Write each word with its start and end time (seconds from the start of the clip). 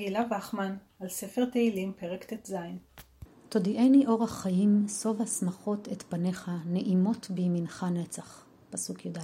גילה 0.00 0.24
וחמן, 0.30 0.76
על 1.00 1.08
ספר 1.08 1.44
תהילים, 1.44 1.92
פרק 2.00 2.24
ט"ז. 2.24 2.54
תודיעני 3.48 4.06
אורח 4.06 4.42
חיים, 4.42 4.86
שובע 4.88 5.26
שמחות 5.26 5.88
את 5.92 6.02
פניך, 6.02 6.50
נעימות 6.66 7.30
בימינך 7.30 7.86
נצח. 7.94 8.44
פסוק 8.70 9.06
י"א. 9.06 9.20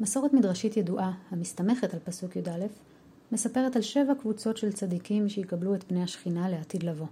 מסורת 0.00 0.32
מדרשית 0.32 0.76
ידועה, 0.76 1.12
המסתמכת 1.30 1.94
על 1.94 2.00
פסוק 2.04 2.36
י"א, 2.36 2.66
מספרת 3.32 3.76
על 3.76 3.82
שבע 3.82 4.14
קבוצות 4.20 4.56
של 4.56 4.72
צדיקים 4.72 5.28
שיקבלו 5.28 5.74
את 5.74 5.82
פני 5.82 6.02
השכינה 6.02 6.48
לעתיד 6.48 6.82
לבוא. 6.82 7.06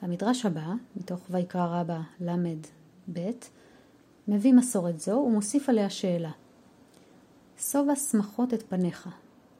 המדרש 0.00 0.46
הבא, 0.46 0.72
מתוך 0.96 1.20
ויקרא 1.30 1.80
רבה 1.80 2.00
ל"ב, 2.20 3.30
מביא 4.28 4.52
מסורת 4.52 5.00
זו 5.00 5.12
ומוסיף 5.12 5.68
עליה 5.68 5.90
שאלה. 5.90 6.30
שובע 7.58 7.96
שמחות 7.96 8.54
את 8.54 8.62
פניך, 8.68 9.08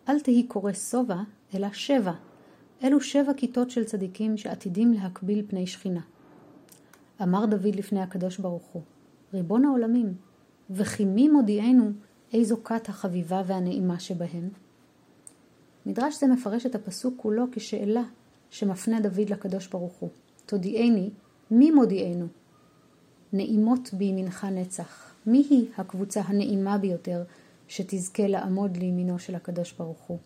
אל 0.09 0.21
תהי 0.21 0.43
קורא 0.43 0.73
שובע, 0.73 1.17
אלא 1.55 1.69
שבע. 1.73 2.13
אלו 2.85 3.01
שבע 3.01 3.35
כיתות 3.37 3.71
של 3.71 3.85
צדיקים 3.85 4.37
שעתידים 4.37 4.93
להקביל 4.93 5.45
פני 5.49 5.67
שכינה. 5.67 6.01
אמר 7.23 7.47
דוד 7.47 7.77
לפני 7.77 8.03
הקדוש 8.03 8.39
ברוך 8.39 8.67
הוא, 8.73 8.83
ריבון 9.35 9.65
העולמים, 9.65 10.15
וכי 10.71 11.05
מי 11.05 11.29
מודיענו 11.29 11.91
איזו 12.33 12.57
כת 12.65 12.89
החביבה 12.89 13.43
והנעימה 13.47 14.01
שבהם? 14.01 14.49
מדרש 15.87 16.21
זה 16.21 16.27
מפרש 16.27 16.67
את 16.67 16.75
הפסוק 16.75 17.15
כולו 17.17 17.45
כשאלה 17.53 18.03
שמפנה 18.51 19.01
דוד 19.01 19.31
לקדוש 19.31 19.67
ברוך 19.67 19.93
הוא. 19.93 20.11
תודיעני, 20.47 21.11
מי 21.51 21.71
מודיענו? 21.71 22.27
נעימות 23.33 23.91
בימינך 23.93 24.45
נצח. 24.45 25.15
מי 25.27 25.47
היא 25.51 25.67
הקבוצה 25.79 26.21
הנעימה 26.21 26.79
ביותר 26.79 27.23
שתזכה 27.71 28.27
לעמוד 28.27 28.77
לימינו 28.77 29.19
של 29.19 29.35
הקדוש 29.35 29.73
ברוך 29.73 30.01
הוא? 30.01 30.19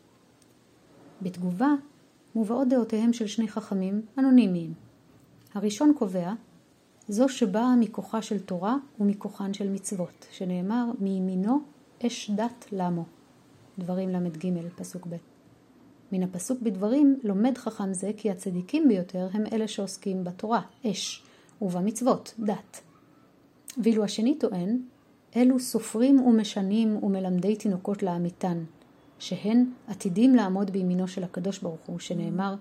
בתגובה 1.23 1.69
מובאות 2.35 2.69
דעותיהם 2.69 3.13
של 3.13 3.27
שני 3.27 3.49
חכמים 3.49 4.03
אנונימיים. 4.19 4.73
הראשון 5.55 5.93
קובע 5.99 6.33
זו 7.09 7.29
שבאה 7.29 7.77
מכוחה 7.77 8.23
של 8.23 8.39
תורה 8.39 8.77
ומכוחן 9.01 9.55
של 9.55 9.71
מצוות, 9.71 10.27
שנאמר 10.31 10.85
מימינו 10.99 11.61
אש 12.07 12.31
דת 12.31 12.67
למו. 12.73 13.05
דברים 13.79 14.09
ל"ג, 14.09 14.49
פסוק 14.77 15.07
ב'. 15.07 15.17
מן 16.13 16.23
הפסוק 16.23 16.61
בדברים 16.63 17.21
לומד 17.23 17.59
חכם 17.59 17.93
זה 17.93 18.11
כי 18.17 18.31
הצדיקים 18.31 18.89
ביותר 18.89 19.29
הם 19.33 19.45
אלה 19.53 19.69
שעוסקים 19.69 20.25
בתורה, 20.25 20.61
אש, 20.87 21.25
ובמצוות, 21.63 22.35
דת. 22.39 22.81
ואילו 23.83 24.05
השני 24.05 24.39
טוען, 24.39 24.79
אלו 25.37 25.61
סופרים 25.61 26.21
ומשנים 26.21 27.05
ומלמדי 27.05 27.57
תינוקות 27.57 28.03
לאמיתן, 28.03 28.65
שהן 29.19 29.65
עתידים 29.89 30.35
לעמוד 30.35 30.71
בימינו 30.71 31.09
של 31.09 31.25
הקדוש 31.25 31.59
ברוך 31.59 31.81
הוא, 31.87 31.99
שנאמר, 31.99 32.55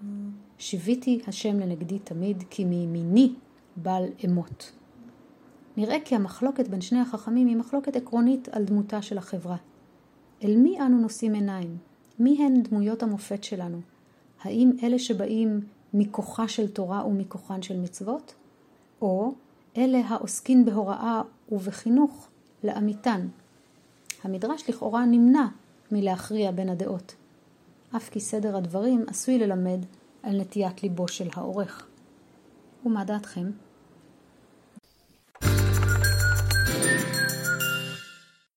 שיוויתי 0.58 1.22
השם 1.28 1.60
לנגדי 1.60 2.00
תמיד, 2.00 2.44
כי 2.50 2.66
מימיני 2.66 3.34
בל 3.78 4.04
אמות. 4.26 4.72
נראה 5.78 5.98
כי 6.06 6.16
המחלוקת 6.16 6.68
בין 6.68 6.82
שני 6.82 7.00
החכמים 7.00 7.48
היא 7.48 7.56
מחלוקת 7.56 7.96
עקרונית 7.96 8.50
על 8.52 8.64
דמותה 8.64 9.02
של 9.02 9.18
החברה. 9.18 9.58
אל 10.44 10.58
מי 10.58 10.82
אנו 10.82 10.98
נושאים 10.98 11.34
עיניים? 11.34 11.78
מי 12.20 12.46
הן 12.46 12.64
דמויות 12.64 13.04
המופת 13.04 13.44
שלנו? 13.44 13.82
האם 14.42 14.72
אלה 14.84 15.00
שבאים 15.00 15.62
מכוחה 15.94 16.48
של 16.48 16.68
תורה 16.68 17.06
ומכוחן 17.06 17.62
של 17.62 17.80
מצוות? 17.80 18.36
או 19.02 19.34
אלה 19.78 20.02
העוסקים 20.08 20.66
בהוראה 20.66 21.22
ובחינוך 21.52 22.28
לאמיתן? 22.64 23.28
המדרש 24.24 24.70
לכאורה 24.70 25.06
נמנע 25.06 25.48
מלהכריע 25.92 26.52
בין 26.52 26.70
הדעות, 26.70 27.16
אף 27.96 28.10
כי 28.10 28.20
סדר 28.20 28.58
הדברים 28.58 29.06
עשוי 29.08 29.40
ללמד 29.40 29.80
על 30.24 30.42
נטיית 30.42 30.84
ליבו 30.84 31.08
של 31.08 31.30
העורך. 31.34 31.88
ומה 32.86 33.04
דעתכם? 33.04 33.52